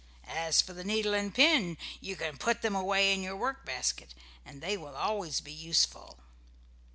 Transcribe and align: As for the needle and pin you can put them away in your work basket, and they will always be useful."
As 0.25 0.61
for 0.63 0.73
the 0.73 0.83
needle 0.83 1.13
and 1.13 1.31
pin 1.31 1.77
you 1.99 2.15
can 2.15 2.35
put 2.39 2.63
them 2.63 2.75
away 2.75 3.13
in 3.13 3.21
your 3.21 3.35
work 3.35 3.63
basket, 3.67 4.15
and 4.43 4.59
they 4.59 4.75
will 4.75 4.95
always 4.95 5.41
be 5.41 5.53
useful." 5.53 6.17